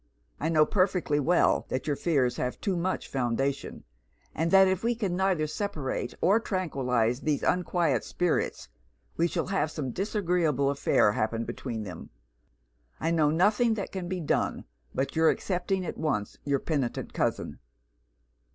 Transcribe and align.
I 0.39 0.49
know 0.49 0.65
perfectly 0.65 1.19
well 1.19 1.67
that 1.69 1.85
your 1.85 1.95
fears 1.95 2.37
have 2.37 2.59
too 2.59 2.75
much 2.75 3.07
foundation; 3.07 3.83
and 4.33 4.49
that 4.49 4.67
if 4.67 4.83
we 4.83 4.95
can 4.95 5.15
neither 5.15 5.45
separate 5.45 6.15
or 6.21 6.39
tranquillise 6.39 7.19
these 7.21 7.43
unquiet 7.43 8.03
spirits, 8.03 8.67
we 9.15 9.27
shall 9.27 9.45
have 9.45 9.69
some 9.69 9.91
disagreeable 9.91 10.71
affair 10.71 11.11
happen 11.11 11.45
between 11.45 11.83
them. 11.83 12.09
I 12.99 13.11
know 13.11 13.29
nothing 13.29 13.75
that 13.75 13.91
can 13.91 14.07
be 14.07 14.19
done 14.19 14.65
but 14.91 15.15
your 15.15 15.29
accepting 15.29 15.85
at 15.85 15.99
once 15.99 16.35
your 16.43 16.57
penitent 16.57 17.13
cousin.' 17.13 17.59